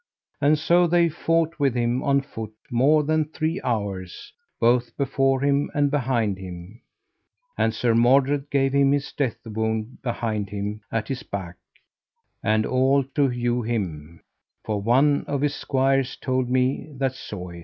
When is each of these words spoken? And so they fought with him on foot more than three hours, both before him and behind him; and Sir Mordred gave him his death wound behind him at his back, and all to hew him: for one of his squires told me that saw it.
And 0.41 0.57
so 0.57 0.87
they 0.87 1.09
fought 1.09 1.59
with 1.59 1.75
him 1.75 2.01
on 2.01 2.21
foot 2.21 2.51
more 2.71 3.03
than 3.03 3.25
three 3.25 3.61
hours, 3.63 4.33
both 4.59 4.97
before 4.97 5.41
him 5.41 5.69
and 5.75 5.91
behind 5.91 6.39
him; 6.39 6.81
and 7.55 7.71
Sir 7.71 7.93
Mordred 7.93 8.49
gave 8.49 8.73
him 8.73 8.93
his 8.93 9.11
death 9.11 9.37
wound 9.45 10.01
behind 10.01 10.49
him 10.49 10.81
at 10.91 11.07
his 11.07 11.21
back, 11.21 11.57
and 12.41 12.65
all 12.65 13.03
to 13.13 13.27
hew 13.29 13.61
him: 13.61 14.21
for 14.65 14.81
one 14.81 15.23
of 15.27 15.41
his 15.41 15.53
squires 15.53 16.15
told 16.15 16.49
me 16.49 16.89
that 16.97 17.13
saw 17.13 17.49
it. 17.49 17.59